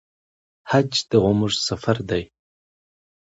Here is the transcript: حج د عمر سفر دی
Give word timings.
حج 0.71 0.91
د 1.09 1.11
عمر 1.27 1.51
سفر 1.67 1.97
دی 2.09 2.23